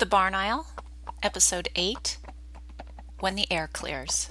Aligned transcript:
The 0.00 0.06
Barn 0.06 0.34
Aisle, 0.34 0.66
Episode 1.22 1.68
8 1.76 2.16
When 3.18 3.34
the 3.34 3.46
Air 3.50 3.68
Clears. 3.70 4.30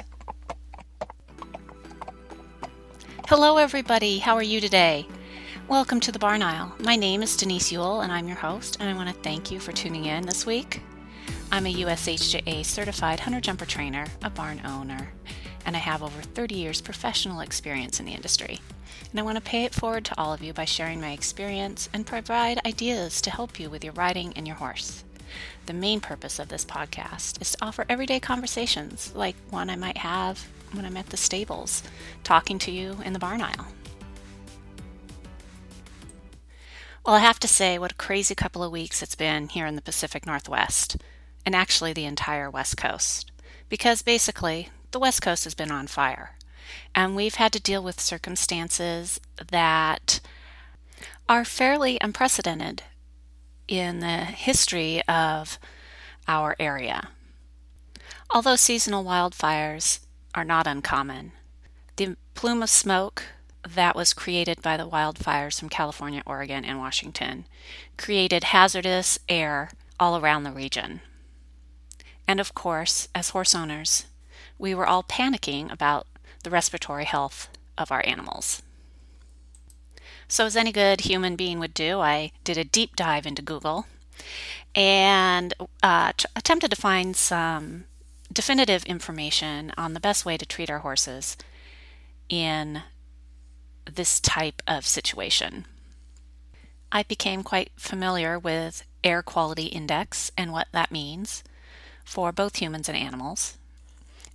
Hello, 3.28 3.58
everybody. 3.58 4.18
How 4.18 4.34
are 4.34 4.42
you 4.42 4.62
today? 4.62 5.06
Welcome 5.68 6.00
to 6.00 6.12
the 6.12 6.18
Barn 6.18 6.42
Aisle. 6.42 6.74
My 6.80 6.96
name 6.96 7.22
is 7.22 7.38
Denise 7.38 7.72
Youell, 7.72 8.04
and 8.04 8.12
I'm 8.12 8.28
your 8.28 8.38
host, 8.38 8.78
and 8.80 8.90
I 8.90 8.96
want 8.96 9.10
to 9.10 9.22
thank 9.22 9.52
you 9.52 9.60
for 9.60 9.72
tuning 9.72 10.06
in 10.06 10.26
this 10.26 10.44
week. 10.44 10.82
I'm 11.52 11.68
a 11.68 11.74
USHJA 11.76 12.66
certified 12.66 13.20
hunter 13.20 13.40
jumper 13.40 13.68
trainer, 13.68 14.08
a 14.24 14.32
barn 14.32 14.62
owner, 14.66 15.14
and 15.68 15.76
I 15.76 15.80
have 15.80 16.02
over 16.02 16.20
30 16.20 16.56
years 16.56 16.82
professional 16.82 17.42
experience 17.42 18.00
in 18.00 18.08
the 18.08 18.16
industry. 18.16 18.60
And 19.12 19.20
I 19.20 19.24
want 19.24 19.36
to 19.36 19.44
pay 19.44 19.66
it 19.66 19.76
forward 19.76 20.06
to 20.06 20.20
all 20.20 20.34
of 20.34 20.42
you 20.42 20.52
by 20.52 20.66
sharing 20.66 21.00
my 21.00 21.12
experience 21.12 21.90
and 21.94 22.08
provide 22.08 22.60
ideas 22.66 23.22
to 23.22 23.30
help 23.30 23.60
you 23.60 23.70
with 23.70 23.84
your 23.84 23.94
riding 23.94 24.34
and 24.36 24.48
your 24.48 24.56
horse. 24.56 25.04
The 25.66 25.74
main 25.74 26.00
purpose 26.02 26.40
of 26.40 26.50
this 26.50 26.66
podcast 26.66 27.42
is 27.42 27.52
to 27.52 27.66
offer 27.66 27.86
everyday 27.90 28.20
conversations 28.20 29.12
like 29.16 29.36
one 29.50 29.70
I 29.70 29.76
might 29.76 29.98
have 29.98 30.48
when 30.74 30.86
I'm 30.86 30.98
at 30.98 31.08
the 31.08 31.18
stables, 31.18 31.84
talking 32.24 32.60
to 32.60 32.72
you 32.72 32.98
in 33.04 33.14
the 33.14 33.20
barn 33.20 33.42
aisle. 33.42 33.68
Well, 37.06 37.16
I 37.16 37.20
have 37.20 37.40
to 37.40 37.48
say, 37.48 37.80
what 37.80 37.94
a 37.94 37.96
crazy 37.96 38.36
couple 38.36 38.64
of 38.64 38.72
weeks 38.72 39.02
it's 39.02 39.16
been 39.16 39.50
here 39.50 39.66
in 39.66 39.76
the 39.76 39.82
Pacific 39.82 40.26
Northwest, 40.26 40.98
and 41.46 41.56
actually 41.56 41.94
the 41.94 42.06
entire 42.06 42.50
West 42.50 42.78
Coast. 42.78 43.32
Because 43.68 44.02
basically, 44.02 44.70
the 44.92 45.00
West 45.00 45.22
Coast 45.22 45.44
has 45.46 45.56
been 45.56 45.72
on 45.72 45.88
fire, 45.88 46.36
and 46.94 47.16
we've 47.16 47.36
had 47.36 47.54
to 47.54 47.62
deal 47.62 47.84
with 47.84 48.00
circumstances 48.00 49.20
that 49.50 50.20
are 51.28 51.46
fairly 51.46 51.98
unprecedented 52.02 52.84
in 53.70 54.00
the 54.00 54.26
history 54.26 55.02
of 55.08 55.60
our 56.28 56.56
area. 56.60 57.10
Although 58.32 58.56
seasonal 58.56 59.06
wildfires 59.06 60.00
are 60.36 60.44
not 60.44 60.68
uncommon, 60.68 61.32
the 61.96 62.18
plume 62.34 62.64
of 62.64 62.70
smoke 62.70 63.24
that 63.68 63.96
was 63.96 64.14
created 64.14 64.62
by 64.62 64.78
the 64.78 64.88
wildfires 64.88 65.60
from 65.60 65.70
California, 65.70 66.24
Oregon, 66.26 66.66
and 66.66 66.80
Washington 66.80 67.46
created 67.98 68.46
hazardous 68.46 69.20
air 69.28 69.72
all 70.00 70.18
around 70.18 70.44
the 70.44 70.52
region. 70.52 71.02
And 72.28 72.40
of 72.40 72.54
course, 72.54 73.10
as 73.14 73.30
horse 73.30 73.54
owners, 73.54 74.06
we 74.58 74.74
were 74.74 74.88
all 74.88 75.04
panicking 75.04 75.72
about 75.72 76.08
the 76.44 76.50
respiratory 76.50 77.06
health 77.06 77.50
of 77.78 77.92
our 77.92 78.06
animals. 78.06 78.62
So, 80.32 80.46
as 80.46 80.56
any 80.56 80.72
good 80.72 81.02
human 81.02 81.36
being 81.36 81.60
would 81.60 81.74
do, 81.74 82.02
I 82.02 82.32
did 82.44 82.56
a 82.56 82.64
deep 82.64 82.96
dive 82.96 83.26
into 83.26 83.42
Google 83.42 83.88
and 84.76 85.56
uh, 85.82 86.14
t- 86.16 86.28
attempted 86.36 86.70
to 86.70 86.78
find 86.78 87.16
some 87.16 87.86
definitive 88.32 88.84
information 88.86 89.74
on 89.76 89.96
the 89.96 90.00
best 90.00 90.26
way 90.26 90.38
to 90.38 90.46
treat 90.46 90.70
our 90.70 90.80
horses 90.80 91.36
in 92.30 92.84
this 93.92 94.20
type 94.20 94.62
of 94.68 94.86
situation. 94.86 95.66
I 96.92 97.02
became 97.02 97.42
quite 97.42 97.72
familiar 97.76 98.38
with 98.38 98.86
air 99.04 99.24
quality 99.24 99.66
index 99.66 100.32
and 100.38 100.52
what 100.52 100.68
that 100.74 100.92
means 100.92 101.44
for 102.06 102.32
both 102.32 102.58
humans 102.58 102.88
and 102.88 102.96
animals, 102.98 103.58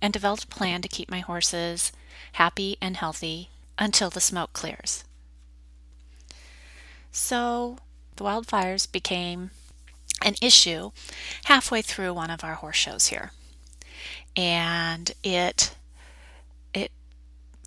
and 0.01 0.11
developed 0.11 0.43
a 0.43 0.47
plan 0.47 0.81
to 0.81 0.89
keep 0.89 1.09
my 1.09 1.19
horses 1.21 1.93
happy 2.33 2.75
and 2.81 2.97
healthy 2.97 3.49
until 3.79 4.09
the 4.09 4.19
smoke 4.19 4.51
clears. 4.51 5.04
So 7.15 7.77
the 8.17 8.25
wildfires 8.25 8.91
became 8.91 9.51
an 10.21 10.35
issue 10.41 10.91
halfway 11.45 11.81
through 11.81 12.13
one 12.13 12.29
of 12.29 12.43
our 12.43 12.55
horse 12.55 12.75
shows 12.75 13.07
here. 13.07 13.31
And 14.35 15.13
it 15.23 15.75
it 16.73 16.91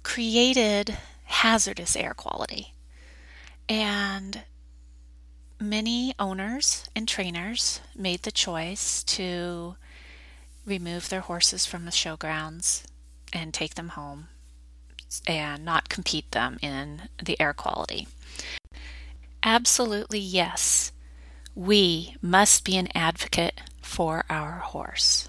created 0.03 0.99
hazardous 1.25 1.97
air 1.97 2.13
quality. 2.13 2.75
And 3.71 4.43
many 5.59 6.15
owners 6.19 6.85
and 6.95 7.09
trainers 7.09 7.81
made 7.97 8.25
the 8.25 8.31
choice 8.31 9.03
to 9.05 9.77
remove 10.67 11.09
their 11.09 11.23
horses 11.23 11.65
from 11.65 11.87
the 11.87 11.91
showgrounds 11.91 12.83
and 13.33 13.55
take 13.55 13.77
them 13.77 13.89
home 13.89 14.29
and 15.27 15.65
not 15.65 15.89
compete 15.89 16.33
them 16.33 16.59
in 16.61 17.09
the 17.23 17.41
air 17.41 17.55
quality. 17.55 18.09
Absolutely, 19.43 20.19
yes. 20.19 20.93
We 21.55 22.17
must 22.21 22.65
be 22.65 22.77
an 22.77 22.89
advocate 22.95 23.61
for 23.81 24.25
our 24.29 24.59
horse. 24.59 25.29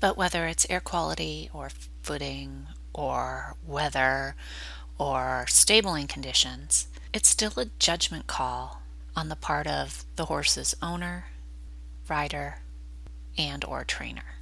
But 0.00 0.16
whether 0.16 0.46
it's 0.46 0.66
air 0.68 0.80
quality 0.80 1.50
or 1.52 1.70
footing 2.02 2.66
or 2.92 3.54
weather 3.66 4.34
or 4.98 5.44
stabling 5.48 6.06
conditions, 6.06 6.88
it's 7.12 7.28
still 7.28 7.52
a 7.56 7.66
judgment 7.78 8.26
call 8.26 8.82
on 9.16 9.28
the 9.28 9.36
part 9.36 9.66
of 9.66 10.04
the 10.16 10.26
horse's 10.26 10.74
owner, 10.82 11.26
rider, 12.08 12.58
and 13.36 13.64
or 13.64 13.84
trainer. 13.84 14.36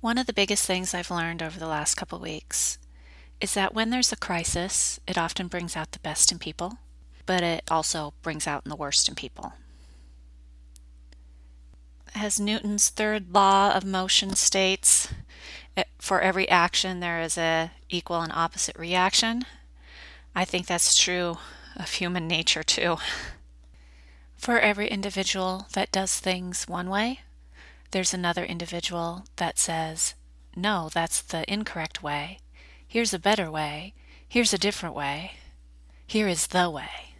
One 0.00 0.18
of 0.18 0.26
the 0.26 0.32
biggest 0.32 0.66
things 0.66 0.94
I've 0.94 1.10
learned 1.10 1.42
over 1.42 1.58
the 1.58 1.66
last 1.68 1.94
couple 1.94 2.18
weeks 2.18 2.78
is 3.40 3.54
that 3.54 3.74
when 3.74 3.90
there's 3.90 4.12
a 4.12 4.16
crisis, 4.16 4.98
it 5.06 5.18
often 5.18 5.48
brings 5.48 5.76
out 5.76 5.92
the 5.92 5.98
best 6.00 6.32
in 6.32 6.38
people 6.38 6.78
but 7.26 7.42
it 7.42 7.64
also 7.70 8.14
brings 8.22 8.46
out 8.46 8.64
the 8.64 8.76
worst 8.76 9.08
in 9.08 9.14
people. 9.14 9.54
As 12.14 12.38
Newton's 12.38 12.88
third 12.88 13.32
law 13.32 13.72
of 13.72 13.84
motion 13.84 14.34
states, 14.34 15.12
for 15.98 16.20
every 16.20 16.48
action 16.48 17.00
there 17.00 17.20
is 17.20 17.38
a 17.38 17.70
equal 17.88 18.20
and 18.20 18.32
opposite 18.32 18.76
reaction. 18.78 19.44
I 20.34 20.44
think 20.44 20.66
that's 20.66 20.96
true 20.96 21.38
of 21.76 21.90
human 21.92 22.26
nature 22.26 22.62
too. 22.62 22.98
For 24.36 24.58
every 24.58 24.88
individual 24.88 25.66
that 25.74 25.92
does 25.92 26.18
things 26.18 26.66
one 26.66 26.90
way, 26.90 27.20
there's 27.92 28.12
another 28.12 28.44
individual 28.44 29.24
that 29.36 29.58
says, 29.58 30.14
no, 30.56 30.90
that's 30.92 31.22
the 31.22 31.50
incorrect 31.50 32.02
way. 32.02 32.38
Here's 32.86 33.14
a 33.14 33.18
better 33.18 33.50
way. 33.50 33.94
Here's 34.28 34.52
a 34.52 34.58
different 34.58 34.94
way. 34.94 35.32
Here 36.06 36.28
is 36.28 36.48
the 36.48 36.68
way. 36.68 37.11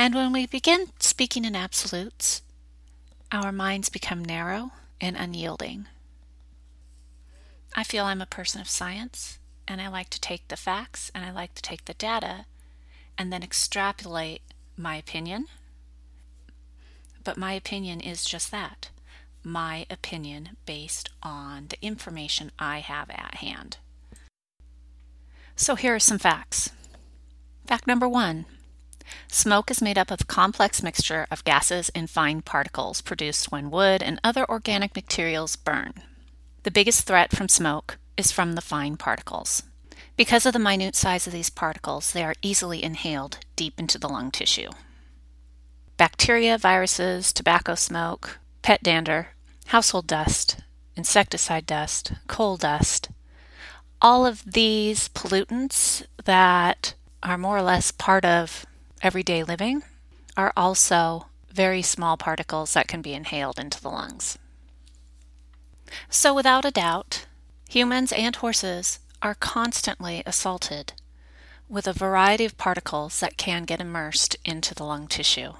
And 0.00 0.14
when 0.14 0.32
we 0.32 0.46
begin 0.46 0.86
speaking 1.00 1.44
in 1.44 1.56
absolutes, 1.56 2.42
our 3.32 3.50
minds 3.50 3.88
become 3.88 4.24
narrow 4.24 4.70
and 5.00 5.16
unyielding. 5.16 5.88
I 7.74 7.82
feel 7.82 8.04
I'm 8.04 8.22
a 8.22 8.26
person 8.26 8.60
of 8.60 8.70
science, 8.70 9.40
and 9.66 9.82
I 9.82 9.88
like 9.88 10.08
to 10.10 10.20
take 10.20 10.46
the 10.46 10.56
facts 10.56 11.10
and 11.16 11.24
I 11.24 11.32
like 11.32 11.54
to 11.56 11.62
take 11.62 11.84
the 11.86 11.94
data 11.94 12.46
and 13.18 13.32
then 13.32 13.42
extrapolate 13.42 14.42
my 14.76 14.94
opinion. 14.94 15.46
But 17.24 17.36
my 17.36 17.52
opinion 17.54 18.00
is 18.00 18.24
just 18.24 18.52
that 18.52 18.90
my 19.42 19.84
opinion 19.90 20.50
based 20.64 21.10
on 21.24 21.66
the 21.68 21.84
information 21.84 22.52
I 22.56 22.78
have 22.80 23.10
at 23.10 23.36
hand. 23.36 23.78
So 25.56 25.74
here 25.74 25.96
are 25.96 26.00
some 26.00 26.18
facts. 26.18 26.70
Fact 27.66 27.88
number 27.88 28.08
one 28.08 28.46
Smoke 29.30 29.70
is 29.70 29.82
made 29.82 29.98
up 29.98 30.10
of 30.10 30.22
a 30.22 30.24
complex 30.24 30.82
mixture 30.82 31.26
of 31.30 31.44
gases 31.44 31.90
and 31.90 32.08
fine 32.08 32.40
particles 32.40 33.02
produced 33.02 33.52
when 33.52 33.70
wood 33.70 34.02
and 34.02 34.18
other 34.24 34.48
organic 34.48 34.96
materials 34.96 35.54
burn. 35.54 35.92
The 36.62 36.70
biggest 36.70 37.06
threat 37.06 37.36
from 37.36 37.48
smoke 37.48 37.98
is 38.16 38.32
from 38.32 38.54
the 38.54 38.62
fine 38.62 38.96
particles. 38.96 39.62
Because 40.16 40.46
of 40.46 40.54
the 40.54 40.58
minute 40.58 40.96
size 40.96 41.26
of 41.26 41.32
these 41.32 41.50
particles, 41.50 42.12
they 42.12 42.24
are 42.24 42.34
easily 42.42 42.82
inhaled 42.82 43.38
deep 43.54 43.78
into 43.78 43.98
the 43.98 44.08
lung 44.08 44.30
tissue. 44.30 44.70
Bacteria, 45.96 46.56
viruses, 46.58 47.32
tobacco 47.32 47.74
smoke, 47.74 48.40
pet 48.62 48.82
dander, 48.82 49.28
household 49.66 50.06
dust, 50.06 50.56
insecticide 50.96 51.66
dust, 51.66 52.12
coal 52.26 52.56
dust, 52.56 53.10
all 54.00 54.24
of 54.24 54.42
these 54.44 55.08
pollutants 55.10 56.04
that 56.24 56.94
are 57.22 57.38
more 57.38 57.58
or 57.58 57.62
less 57.62 57.92
part 57.92 58.24
of 58.24 58.64
everyday 59.02 59.42
living 59.42 59.82
are 60.36 60.52
also 60.56 61.26
very 61.50 61.82
small 61.82 62.16
particles 62.16 62.74
that 62.74 62.88
can 62.88 63.02
be 63.02 63.14
inhaled 63.14 63.58
into 63.58 63.80
the 63.80 63.88
lungs. 63.88 64.38
So, 66.10 66.34
without 66.34 66.64
a 66.64 66.70
doubt, 66.70 67.26
humans 67.68 68.12
and 68.12 68.36
horses 68.36 69.00
are 69.22 69.34
constantly 69.34 70.22
assaulted 70.26 70.92
with 71.68 71.86
a 71.86 71.92
variety 71.92 72.44
of 72.44 72.56
particles 72.56 73.20
that 73.20 73.36
can 73.36 73.64
get 73.64 73.80
immersed 73.80 74.36
into 74.44 74.74
the 74.74 74.84
lung 74.84 75.06
tissue. 75.06 75.52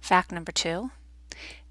Fact 0.00 0.32
number 0.32 0.52
two 0.52 0.90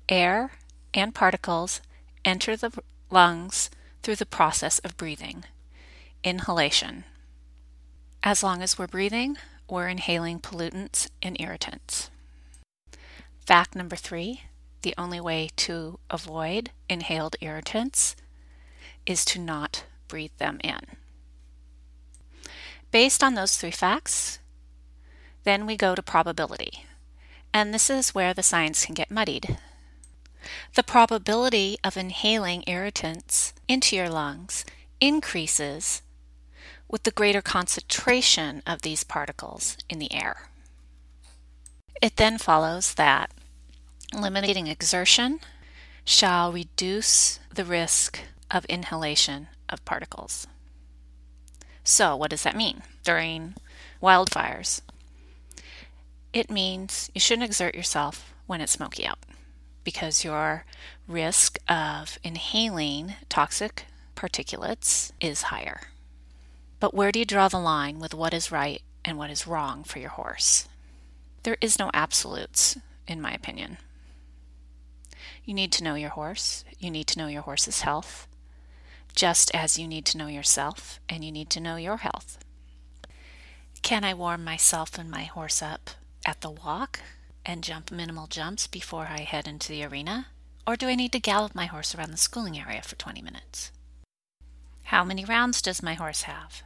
air 0.07 0.51
and 0.93 1.13
particles 1.13 1.81
enter 2.25 2.55
the 2.55 2.71
lungs 3.09 3.69
through 4.01 4.15
the 4.15 4.25
process 4.25 4.79
of 4.79 4.97
breathing, 4.97 5.43
inhalation. 6.23 7.03
As 8.23 8.43
long 8.43 8.61
as 8.61 8.77
we're 8.77 8.87
breathing, 8.87 9.37
we're 9.69 9.87
inhaling 9.87 10.39
pollutants 10.39 11.09
and 11.21 11.35
irritants. 11.39 12.09
Fact 13.45 13.75
number 13.75 13.95
three 13.95 14.43
the 14.81 14.95
only 14.97 15.19
way 15.19 15.49
to 15.57 15.99
avoid 16.09 16.71
inhaled 16.87 17.35
irritants 17.41 18.15
is 19.05 19.25
to 19.25 19.39
not 19.39 19.83
breathe 20.07 20.31
them 20.37 20.59
in. 20.63 20.79
Based 22.91 23.23
on 23.23 23.33
those 23.35 23.57
three 23.57 23.71
facts, 23.71 24.39
then 25.43 25.65
we 25.65 25.75
go 25.75 25.95
to 25.95 26.01
probability. 26.01 26.85
And 27.53 27.73
this 27.73 27.89
is 27.89 28.15
where 28.15 28.33
the 28.33 28.43
science 28.43 28.85
can 28.85 28.95
get 28.95 29.11
muddied. 29.11 29.57
The 30.75 30.83
probability 30.83 31.77
of 31.83 31.97
inhaling 31.97 32.63
irritants 32.67 33.53
into 33.67 33.95
your 33.95 34.09
lungs 34.09 34.63
increases 35.01 36.01
with 36.89 37.03
the 37.03 37.11
greater 37.11 37.41
concentration 37.41 38.61
of 38.65 38.81
these 38.81 39.03
particles 39.03 39.77
in 39.89 39.99
the 39.99 40.13
air. 40.13 40.49
It 42.01 42.15
then 42.15 42.37
follows 42.37 42.95
that 42.95 43.31
limiting 44.13 44.67
exertion 44.67 45.39
shall 46.03 46.51
reduce 46.51 47.39
the 47.53 47.65
risk 47.65 48.21
of 48.49 48.65
inhalation 48.65 49.47
of 49.69 49.85
particles. 49.85 50.47
So, 51.83 52.15
what 52.15 52.31
does 52.31 52.43
that 52.43 52.55
mean 52.55 52.81
during 53.03 53.55
wildfires? 54.01 54.81
It 56.33 56.49
means 56.49 57.09
you 57.13 57.21
shouldn't 57.21 57.45
exert 57.45 57.75
yourself 57.75 58.33
when 58.47 58.61
it's 58.61 58.71
smoky 58.71 59.05
out 59.05 59.19
because 59.83 60.23
your 60.23 60.65
risk 61.07 61.57
of 61.67 62.19
inhaling 62.23 63.15
toxic 63.27 63.85
particulates 64.15 65.11
is 65.19 65.43
higher. 65.43 65.81
But 66.79 66.93
where 66.93 67.11
do 67.11 67.19
you 67.19 67.25
draw 67.25 67.47
the 67.49 67.59
line 67.59 67.99
with 67.99 68.13
what 68.13 68.33
is 68.33 68.51
right 68.51 68.81
and 69.03 69.17
what 69.17 69.29
is 69.29 69.47
wrong 69.47 69.83
for 69.83 69.99
your 69.99 70.11
horse? 70.11 70.67
There 71.43 71.57
is 71.61 71.79
no 71.79 71.89
absolutes, 71.93 72.77
in 73.07 73.21
my 73.21 73.31
opinion. 73.31 73.77
You 75.43 75.53
need 75.53 75.71
to 75.73 75.83
know 75.83 75.95
your 75.95 76.11
horse, 76.11 76.63
you 76.79 76.89
need 76.89 77.07
to 77.07 77.17
know 77.17 77.27
your 77.27 77.41
horse's 77.41 77.81
health, 77.81 78.27
just 79.15 79.53
as 79.53 79.77
you 79.77 79.87
need 79.87 80.05
to 80.05 80.17
know 80.17 80.27
yourself 80.27 80.99
and 81.09 81.23
you 81.23 81.31
need 81.31 81.49
to 81.51 81.59
know 81.59 81.75
your 81.75 81.97
health. 81.97 82.37
Can 83.81 84.03
I 84.03 84.13
warm 84.13 84.43
myself 84.43 84.97
and 84.97 85.09
my 85.09 85.23
horse 85.23 85.61
up 85.61 85.91
at 86.25 86.41
the 86.41 86.51
walk 86.51 86.99
and 87.45 87.63
jump 87.63 87.91
minimal 87.91 88.27
jumps 88.27 88.67
before 88.67 89.07
I 89.09 89.21
head 89.21 89.47
into 89.47 89.69
the 89.69 89.83
arena? 89.83 90.27
Or 90.67 90.75
do 90.75 90.87
I 90.87 90.95
need 90.95 91.11
to 91.13 91.19
gallop 91.19 91.55
my 91.55 91.65
horse 91.65 91.95
around 91.95 92.11
the 92.11 92.17
schooling 92.17 92.59
area 92.59 92.81
for 92.81 92.95
20 92.95 93.21
minutes? 93.21 93.71
How 94.83 95.03
many 95.03 95.25
rounds 95.25 95.61
does 95.61 95.81
my 95.81 95.95
horse 95.95 96.23
have? 96.23 96.61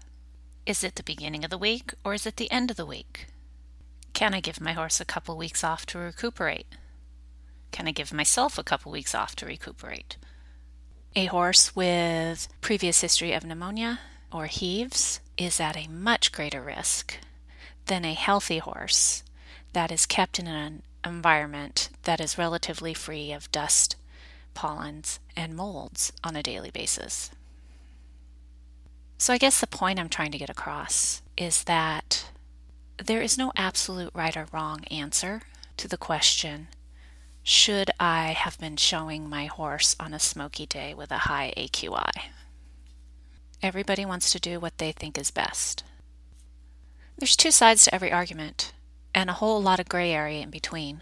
Is 0.65 0.81
it 0.81 0.95
the 0.95 1.03
beginning 1.03 1.43
of 1.43 1.49
the 1.49 1.57
week 1.57 1.93
or 2.05 2.13
is 2.13 2.25
it 2.25 2.37
the 2.37 2.49
end 2.49 2.71
of 2.71 2.77
the 2.77 2.85
week? 2.85 3.27
Can 4.13 4.33
I 4.33 4.39
give 4.39 4.61
my 4.61 4.71
horse 4.71 5.01
a 5.01 5.05
couple 5.05 5.35
weeks 5.35 5.61
off 5.61 5.85
to 5.87 5.97
recuperate? 5.97 6.67
Can 7.71 7.85
I 7.85 7.91
give 7.91 8.13
myself 8.13 8.57
a 8.57 8.63
couple 8.63 8.89
weeks 8.89 9.13
off 9.13 9.35
to 9.37 9.45
recuperate? 9.45 10.15
A 11.17 11.25
horse 11.25 11.75
with 11.75 12.47
previous 12.61 13.01
history 13.01 13.33
of 13.33 13.43
pneumonia 13.43 13.99
or 14.31 14.45
heaves 14.45 15.19
is 15.37 15.59
at 15.59 15.75
a 15.75 15.89
much 15.89 16.31
greater 16.31 16.61
risk 16.61 17.17
than 17.87 18.05
a 18.05 18.13
healthy 18.13 18.59
horse 18.59 19.23
that 19.73 19.91
is 19.91 20.05
kept 20.05 20.39
in 20.39 20.47
an 20.47 20.83
environment 21.03 21.89
that 22.03 22.21
is 22.21 22.37
relatively 22.37 22.93
free 22.93 23.33
of 23.33 23.51
dust, 23.51 23.97
pollens, 24.53 25.19
and 25.35 25.57
molds 25.57 26.13
on 26.23 26.37
a 26.37 26.43
daily 26.43 26.71
basis. 26.71 27.31
So, 29.23 29.31
I 29.31 29.37
guess 29.37 29.61
the 29.61 29.67
point 29.67 30.01
I'm 30.01 30.09
trying 30.09 30.33
to 30.33 30.37
get 30.37 30.49
across 30.49 31.21
is 31.37 31.63
that 31.63 32.29
there 33.01 33.21
is 33.21 33.37
no 33.37 33.53
absolute 33.55 34.11
right 34.13 34.35
or 34.35 34.47
wrong 34.51 34.83
answer 34.91 35.43
to 35.77 35.87
the 35.87 35.95
question 35.95 36.67
should 37.41 37.89
I 38.01 38.33
have 38.33 38.59
been 38.59 38.75
showing 38.75 39.29
my 39.29 39.45
horse 39.45 39.95
on 39.97 40.13
a 40.13 40.19
smoky 40.19 40.65
day 40.65 40.93
with 40.93 41.09
a 41.09 41.19
high 41.19 41.53
AQI? 41.55 42.11
Everybody 43.61 44.05
wants 44.05 44.29
to 44.33 44.41
do 44.41 44.59
what 44.59 44.77
they 44.77 44.91
think 44.91 45.17
is 45.17 45.31
best. 45.31 45.85
There's 47.17 47.37
two 47.37 47.51
sides 47.51 47.85
to 47.85 47.95
every 47.95 48.11
argument, 48.11 48.73
and 49.15 49.29
a 49.29 49.39
whole 49.39 49.61
lot 49.61 49.79
of 49.79 49.87
gray 49.87 50.11
area 50.11 50.41
in 50.41 50.49
between. 50.49 51.01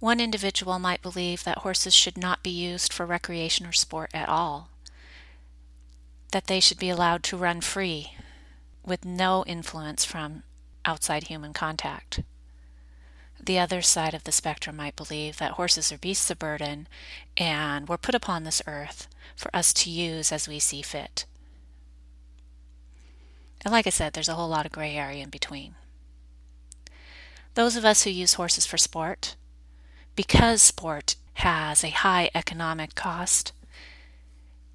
One 0.00 0.18
individual 0.18 0.78
might 0.78 1.02
believe 1.02 1.44
that 1.44 1.58
horses 1.58 1.94
should 1.94 2.16
not 2.16 2.42
be 2.42 2.48
used 2.48 2.90
for 2.90 3.04
recreation 3.04 3.66
or 3.66 3.72
sport 3.72 4.12
at 4.14 4.30
all, 4.30 4.70
that 6.32 6.46
they 6.46 6.60
should 6.60 6.78
be 6.78 6.90
allowed 6.90 7.22
to 7.24 7.36
run 7.36 7.60
free 7.60 8.12
with 8.84 9.04
no 9.04 9.44
influence 9.46 10.04
from 10.04 10.42
outside 10.84 11.24
human 11.24 11.52
contact. 11.52 12.20
The 13.40 13.58
other 13.58 13.82
side 13.82 14.14
of 14.14 14.24
the 14.24 14.32
spectrum 14.32 14.76
might 14.76 14.96
believe 14.96 15.38
that 15.38 15.52
horses 15.52 15.92
are 15.92 15.98
beasts 15.98 16.30
of 16.30 16.38
burden 16.38 16.88
and 17.36 17.88
were 17.88 17.98
put 17.98 18.14
upon 18.14 18.44
this 18.44 18.62
earth 18.66 19.08
for 19.36 19.54
us 19.54 19.72
to 19.74 19.90
use 19.90 20.32
as 20.32 20.48
we 20.48 20.58
see 20.58 20.82
fit. 20.82 21.24
And 23.64 23.72
like 23.72 23.86
I 23.86 23.90
said, 23.90 24.12
there's 24.12 24.28
a 24.28 24.34
whole 24.34 24.48
lot 24.48 24.66
of 24.66 24.72
gray 24.72 24.96
area 24.96 25.22
in 25.22 25.30
between. 25.30 25.74
Those 27.54 27.76
of 27.76 27.84
us 27.84 28.04
who 28.04 28.10
use 28.10 28.34
horses 28.34 28.66
for 28.66 28.78
sport, 28.78 29.36
because 30.14 30.62
sport 30.62 31.16
has 31.34 31.84
a 31.84 31.90
high 31.90 32.30
economic 32.34 32.94
cost, 32.94 33.52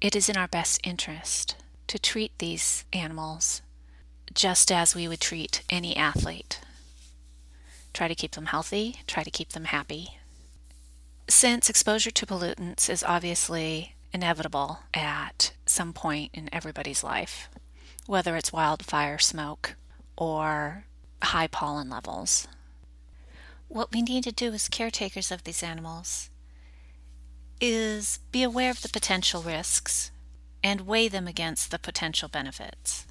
it 0.04 0.14
is 0.14 0.28
in 0.28 0.36
our 0.36 0.46
best 0.46 0.78
interest 0.84 1.56
to 1.86 1.98
treat 1.98 2.38
these 2.38 2.84
animals 2.92 3.62
just 4.34 4.70
as 4.70 4.94
we 4.94 5.08
would 5.08 5.18
treat 5.18 5.62
any 5.70 5.96
athlete. 5.96 6.60
Try 7.94 8.08
to 8.08 8.14
keep 8.14 8.32
them 8.32 8.46
healthy, 8.46 8.96
try 9.06 9.22
to 9.22 9.30
keep 9.30 9.52
them 9.52 9.64
happy. 9.64 10.18
Since 11.26 11.70
exposure 11.70 12.10
to 12.10 12.26
pollutants 12.26 12.90
is 12.90 13.02
obviously 13.02 13.94
inevitable 14.12 14.80
at 14.92 15.54
some 15.64 15.94
point 15.94 16.32
in 16.34 16.52
everybody's 16.52 17.02
life, 17.02 17.48
whether 18.04 18.36
it's 18.36 18.52
wildfire 18.52 19.18
smoke 19.18 19.74
or 20.18 20.84
high 21.22 21.46
pollen 21.46 21.88
levels, 21.88 22.46
what 23.68 23.90
we 23.90 24.02
need 24.02 24.24
to 24.24 24.32
do 24.32 24.52
as 24.52 24.68
caretakers 24.68 25.30
of 25.30 25.44
these 25.44 25.62
animals 25.62 26.28
is 27.72 28.18
be 28.30 28.42
aware 28.42 28.70
of 28.70 28.82
the 28.82 28.88
potential 28.88 29.42
risks 29.42 30.10
and 30.62 30.86
weigh 30.86 31.08
them 31.08 31.26
against 31.26 31.70
the 31.70 31.78
potential 31.78 32.28
benefits, 32.28 33.06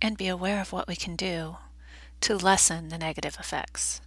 and 0.00 0.16
be 0.16 0.28
aware 0.28 0.60
of 0.60 0.72
what 0.72 0.86
we 0.86 0.94
can 0.94 1.16
do 1.16 1.56
to 2.20 2.36
lessen 2.36 2.88
the 2.88 2.98
negative 2.98 3.36
effects. 3.38 4.00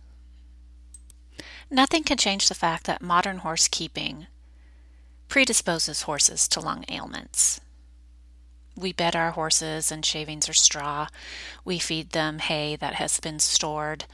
Nothing 1.69 2.03
can 2.03 2.17
change 2.17 2.47
the 2.47 2.55
fact 2.55 2.85
that 2.85 3.01
modern 3.01 3.39
horse 3.39 3.67
keeping 3.67 4.27
predisposes 5.27 6.03
horses 6.03 6.47
to 6.49 6.59
lung 6.59 6.83
ailments. 6.89 7.61
We 8.75 8.93
bed 8.93 9.15
our 9.15 9.31
horses 9.31 9.91
in 9.91 10.01
shavings 10.01 10.47
or 10.47 10.53
straw. 10.53 11.07
We 11.65 11.77
feed 11.77 12.11
them 12.11 12.39
hay 12.39 12.77
that 12.77 12.95
has 12.95 13.19
been 13.19 13.39
stored 13.39 14.05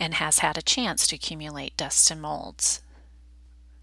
and 0.00 0.14
has 0.14 0.38
had 0.38 0.56
a 0.56 0.62
chance 0.62 1.06
to 1.08 1.16
accumulate 1.16 1.76
dust 1.76 2.10
and 2.10 2.20
molds. 2.20 2.80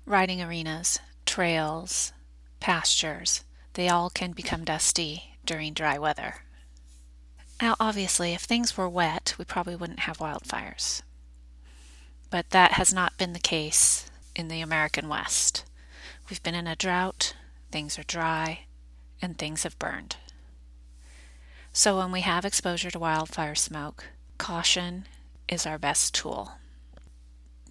Riding 0.06 0.40
arenas, 0.40 1.00
trails, 1.26 2.14
pastures, 2.60 3.44
they 3.74 3.90
all 3.90 4.12
can 4.12 4.34
become 4.34 4.64
dusty 4.64 5.36
during 5.46 5.74
dry 5.74 5.98
weather. 5.98 6.44
Now, 7.60 7.76
obviously, 7.80 8.34
if 8.34 8.42
things 8.42 8.78
were 8.78 8.88
wet, 8.88 9.34
we 9.40 9.46
probably 9.46 9.76
wouldn't 9.76 10.02
have 10.02 10.20
wildfires. 10.20 11.02
But 12.30 12.52
that 12.52 12.74
has 12.74 12.94
not 12.94 13.18
been 13.18 13.34
the 13.34 13.40
case 13.40 14.12
in 14.36 14.48
the 14.48 14.62
American 14.62 15.08
West. 15.08 15.64
We've 16.30 16.44
been 16.44 16.56
in 16.56 16.68
a 16.68 16.76
drought, 16.76 17.34
things 17.72 17.98
are 17.98 18.04
dry, 18.04 18.66
and 19.22 19.38
things 19.38 19.64
have 19.64 19.80
burned. 19.80 20.18
So, 21.74 21.98
when 21.98 22.12
we 22.12 22.22
have 22.22 22.46
exposure 22.46 22.92
to 22.92 23.00
wildfire 23.00 23.56
smoke, 23.56 24.06
caution 24.38 25.08
is 25.48 25.66
our 25.66 25.80
best 25.80 26.14
tool. 26.14 26.54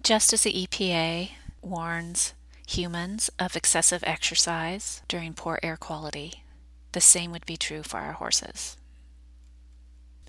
Just 0.03 0.33
as 0.33 0.43
the 0.43 0.67
EPA 0.67 1.31
warns 1.65 2.33
humans 2.67 3.29
of 3.39 3.55
excessive 3.55 4.03
exercise 4.05 5.01
during 5.07 5.33
poor 5.33 5.59
air 5.61 5.77
quality, 5.77 6.43
the 6.91 7.01
same 7.01 7.31
would 7.31 7.45
be 7.45 7.57
true 7.57 7.83
for 7.83 7.99
our 7.99 8.13
horses. 8.13 8.77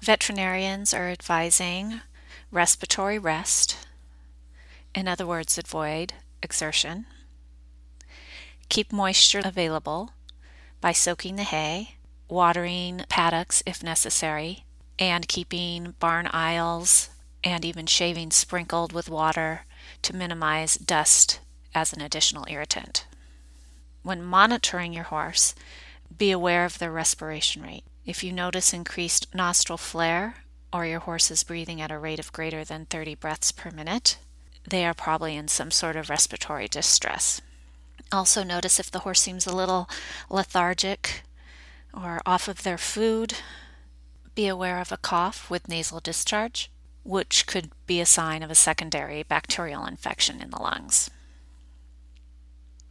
Veterinarians 0.01 0.93
are 0.93 1.09
advising 1.09 2.01
respiratory 2.51 3.19
rest, 3.19 3.87
in 4.95 5.09
other 5.09 5.27
words, 5.27 5.59
avoid 5.59 6.15
exertion. 6.43 7.07
Keep 8.69 8.93
moisture 8.93 9.43
available 9.45 10.13
by 10.81 10.93
soaking 10.93 11.37
the 11.37 11.45
hay, 11.45 11.97
watering 12.29 13.05
paddocks 13.09 13.63
if 13.67 13.83
necessary, 13.83 14.65
and 14.99 15.29
keeping 15.29 15.95
barn 16.01 16.27
aisles 16.29 17.11
and 17.47 17.65
even 17.65 17.87
shaving 17.87 18.33
sprinkled 18.33 18.93
with 18.93 19.09
water 19.09 19.67
to 20.03 20.17
minimize 20.17 20.75
dust 20.75 21.39
as 21.73 21.93
an 21.93 22.01
additional 22.01 22.45
irritant. 22.51 23.07
When 24.03 24.21
monitoring 24.21 24.93
your 24.93 25.05
horse, 25.05 25.55
be 26.19 26.33
aware 26.33 26.65
of 26.65 26.81
their 26.81 26.91
respiration 26.91 27.63
rate. 27.63 27.85
If 28.05 28.25
you 28.25 28.33
notice 28.33 28.73
increased 28.73 29.33
nostril 29.33 29.79
flare 29.79 30.39
or 30.73 30.87
your 30.87 30.99
horse 30.99 31.31
is 31.31 31.45
breathing 31.45 31.81
at 31.81 31.93
a 31.93 32.01
rate 32.01 32.19
of 32.19 32.33
greater 32.33 32.65
than 32.65 32.87
30 32.87 33.15
breaths 33.15 33.53
per 33.53 33.71
minute, 33.71 34.19
they 34.69 34.85
are 34.85 34.95
probably 34.95 35.37
in 35.37 35.47
some 35.47 35.71
sort 35.71 35.95
of 35.95 36.11
respiratory 36.11 36.67
distress. 36.67 37.41
Also, 38.11 38.43
notice 38.43 38.81
if 38.81 38.91
the 38.91 39.01
horse 39.01 39.21
seems 39.21 39.47
a 39.47 39.55
little 39.55 39.89
lethargic 40.29 41.23
or 41.95 42.21
off 42.27 42.49
of 42.49 42.65
their 42.65 42.79
food. 42.79 43.35
Be 44.35 44.49
aware 44.49 44.81
of 44.81 44.91
a 44.91 44.97
cough 44.97 45.49
with 45.49 45.69
nasal 45.69 46.01
discharge, 46.01 46.71
which 47.07 47.47
could 47.47 47.71
be 47.87 48.01
a 48.01 48.07
sign 48.07 48.43
of 48.43 48.51
a 48.51 48.55
secondary 48.55 49.23
bacterial 49.23 49.87
infection 49.87 50.41
in 50.41 50.51
the 50.51 50.61
lungs. 50.61 51.09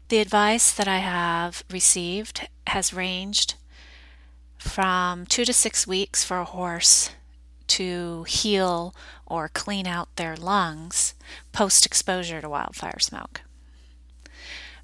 The 0.08 0.20
advice 0.20 0.72
that 0.72 0.88
I 0.88 1.00
have 1.00 1.64
received 1.70 2.48
has 2.68 2.94
ranged 2.94 3.56
from 4.58 5.26
two 5.26 5.46
to 5.46 5.54
six 5.54 5.86
weeks 5.86 6.24
for 6.24 6.38
a 6.38 6.46
horse 6.46 7.12
to 7.68 8.24
heal 8.24 8.96
or 9.26 9.50
clean 9.50 9.88
out 9.88 10.16
their 10.16 10.36
lungs 10.36 11.16
post 11.52 11.86
exposure 11.86 12.40
to 12.40 12.50
wildfire 12.50 13.00
smoke. 13.00 13.42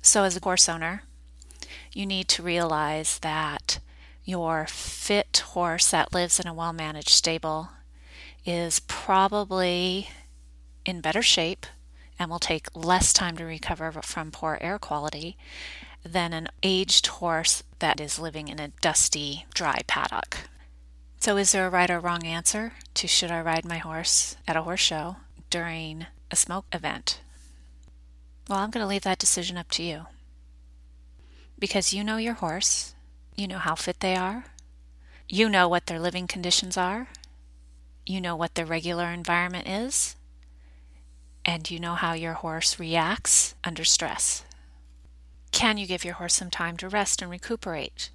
So, 0.02 0.24
as 0.24 0.36
a 0.36 0.44
horse 0.44 0.68
owner, 0.68 1.04
you 1.94 2.06
need 2.06 2.28
to 2.30 2.44
realize 2.44 3.20
that 3.20 3.80
your 4.26 4.66
fit 4.68 5.44
horse 5.54 5.92
that 5.92 6.14
lives 6.14 6.40
in 6.40 6.48
a 6.48 6.54
well 6.54 6.74
managed 6.74 7.10
stable 7.10 7.70
is 8.46 8.80
probably 8.82 10.10
in 10.86 11.02
better 11.02 11.22
shape 11.22 11.66
and 12.18 12.30
will 12.30 12.40
take 12.40 12.68
less 12.76 13.14
time 13.14 13.38
to 13.38 13.46
recover 13.46 13.92
from 13.92 14.32
poor 14.32 14.58
air 14.62 14.80
quality 14.80 15.38
than 16.04 16.34
an 16.34 16.48
aged 16.64 17.08
horse 17.08 17.64
that 17.80 18.00
is 18.00 18.20
living 18.20 18.48
in 18.48 18.60
a 18.60 18.70
dusty, 18.82 19.46
dry 19.54 19.80
paddock. 19.88 20.50
So, 21.20 21.38
is 21.38 21.52
there 21.52 21.68
a 21.68 21.70
right 21.70 21.90
or 21.90 22.00
wrong 22.00 22.26
answer 22.26 22.74
to 22.96 23.08
should 23.08 23.32
I 23.32 23.42
ride 23.42 23.66
my 23.66 23.78
horse 23.78 24.38
at 24.48 24.56
a 24.56 24.64
horse 24.64 24.80
show 24.80 25.18
during 25.52 26.08
a 26.32 26.36
smoke 26.36 26.66
event? 26.72 27.22
Well, 28.50 28.60
I'm 28.60 28.72
going 28.72 28.84
to 28.84 28.88
leave 28.88 29.04
that 29.04 29.20
decision 29.20 29.58
up 29.58 29.70
to 29.72 29.84
you. 29.84 30.08
Because 31.60 31.94
you 31.94 32.04
know 32.04 32.18
your 32.18 32.34
horse, 32.34 32.96
you 33.36 33.48
know 33.48 33.60
how 33.60 33.76
fit 33.76 34.00
they 34.00 34.16
are, 34.16 34.46
you 35.30 35.48
know 35.48 35.68
what 35.68 35.86
their 35.86 36.00
living 36.00 36.28
conditions 36.28 36.76
are, 36.76 37.08
you 38.06 38.22
know 38.22 38.36
what 38.36 38.56
the 38.56 38.66
regular 38.66 39.06
environment 39.12 39.68
is, 39.68 40.16
and 41.46 41.70
you 41.70 41.80
know 41.80 41.96
how 41.96 42.14
your 42.14 42.34
horse 42.34 42.80
reacts 42.80 43.56
under 43.64 43.84
stress. 43.84 44.44
Can 45.52 45.78
you 45.78 45.86
give 45.86 46.06
your 46.06 46.16
horse 46.16 46.36
some 46.36 46.50
time 46.50 46.78
to 46.78 46.90
rest 46.90 47.22
and 47.22 47.30
recuperate? 47.30 48.10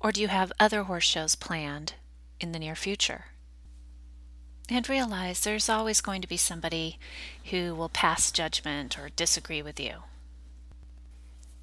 Or 0.00 0.12
do 0.12 0.20
you 0.20 0.28
have 0.28 0.52
other 0.60 0.84
horse 0.84 1.04
shows 1.04 1.34
planned 1.34 1.94
in 2.40 2.52
the 2.52 2.58
near 2.58 2.74
future? 2.76 3.26
And 4.68 4.88
realize 4.88 5.40
there's 5.40 5.68
always 5.68 6.00
going 6.00 6.22
to 6.22 6.28
be 6.28 6.36
somebody 6.36 6.98
who 7.50 7.74
will 7.74 7.88
pass 7.88 8.30
judgment 8.32 8.98
or 8.98 9.08
disagree 9.08 9.62
with 9.62 9.78
you. 9.78 10.02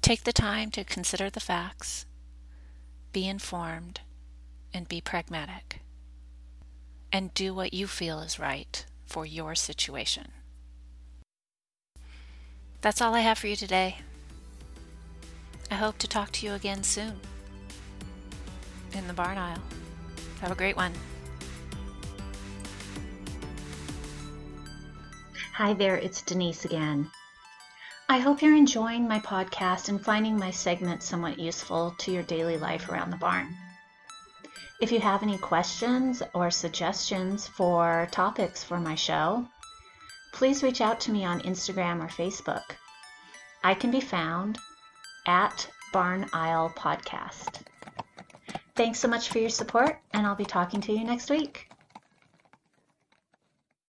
Take 0.00 0.24
the 0.24 0.32
time 0.32 0.70
to 0.72 0.84
consider 0.84 1.30
the 1.30 1.40
facts, 1.40 2.06
be 3.12 3.28
informed, 3.28 4.00
and 4.72 4.88
be 4.88 5.00
pragmatic. 5.00 5.80
And 7.14 7.32
do 7.32 7.54
what 7.54 7.72
you 7.72 7.86
feel 7.86 8.18
is 8.18 8.40
right 8.40 8.84
for 9.06 9.24
your 9.24 9.54
situation. 9.54 10.32
That's 12.80 13.00
all 13.00 13.14
I 13.14 13.20
have 13.20 13.38
for 13.38 13.46
you 13.46 13.54
today. 13.54 13.98
I 15.70 15.76
hope 15.76 15.96
to 15.98 16.08
talk 16.08 16.32
to 16.32 16.44
you 16.44 16.54
again 16.54 16.82
soon 16.82 17.20
in 18.94 19.06
the 19.06 19.12
barn 19.12 19.38
aisle. 19.38 19.62
Have 20.40 20.50
a 20.50 20.56
great 20.56 20.74
one. 20.74 20.92
Hi 25.52 25.72
there, 25.72 25.96
it's 25.96 26.20
Denise 26.20 26.64
again. 26.64 27.08
I 28.08 28.18
hope 28.18 28.42
you're 28.42 28.56
enjoying 28.56 29.06
my 29.06 29.20
podcast 29.20 29.88
and 29.88 30.04
finding 30.04 30.36
my 30.36 30.50
segments 30.50 31.06
somewhat 31.06 31.38
useful 31.38 31.94
to 31.98 32.10
your 32.10 32.24
daily 32.24 32.56
life 32.56 32.88
around 32.88 33.10
the 33.10 33.16
barn. 33.18 33.54
If 34.84 34.92
you 34.92 35.00
have 35.00 35.22
any 35.22 35.38
questions 35.38 36.22
or 36.34 36.50
suggestions 36.50 37.48
for 37.48 38.06
topics 38.10 38.62
for 38.62 38.78
my 38.78 38.94
show, 38.94 39.48
please 40.34 40.62
reach 40.62 40.82
out 40.82 41.00
to 41.00 41.10
me 41.10 41.24
on 41.24 41.40
Instagram 41.40 42.04
or 42.04 42.08
Facebook. 42.08 42.76
I 43.62 43.72
can 43.72 43.90
be 43.90 44.02
found 44.02 44.58
at 45.26 45.66
Barn 45.90 46.28
Aisle 46.34 46.70
Podcast. 46.76 47.62
Thanks 48.76 48.98
so 48.98 49.08
much 49.08 49.30
for 49.30 49.38
your 49.38 49.48
support, 49.48 49.98
and 50.12 50.26
I'll 50.26 50.34
be 50.34 50.44
talking 50.44 50.82
to 50.82 50.92
you 50.92 51.02
next 51.02 51.30
week. 51.30 51.70